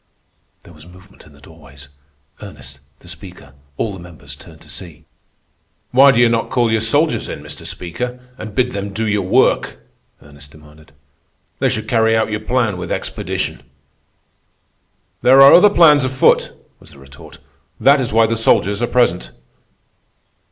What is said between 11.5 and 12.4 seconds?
"They should carry out your